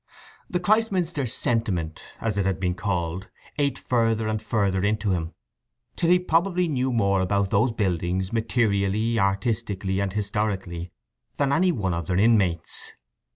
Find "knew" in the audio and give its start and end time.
6.67-6.91